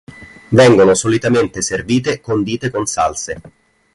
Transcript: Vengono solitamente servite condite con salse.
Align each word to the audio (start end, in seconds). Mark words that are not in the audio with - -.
Vengono 0.49 0.95
solitamente 0.95 1.61
servite 1.61 2.21
condite 2.21 2.71
con 2.71 2.87
salse. 2.87 3.39